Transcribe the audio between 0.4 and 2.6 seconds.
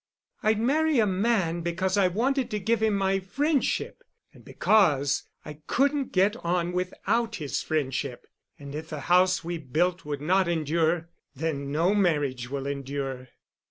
I'd marry a man because I wanted to